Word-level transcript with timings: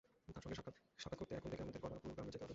তাঁর 0.27 0.43
সঙ্গে 0.45 0.57
সাক্ষাৎ 0.99 1.17
করতে 1.19 1.33
এখন 1.35 1.49
থেকে 1.49 1.63
আমাদের 1.63 1.81
করাপুর 1.81 2.09
গ্রামে 2.13 2.31
যেতে 2.31 2.37
হবে। 2.37 2.49